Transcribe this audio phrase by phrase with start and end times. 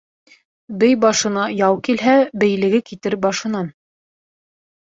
[0.83, 2.15] Бей башына яу килһә,
[2.45, 3.73] бейлеге китер башынан.